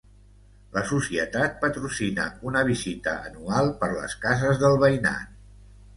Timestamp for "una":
2.53-2.65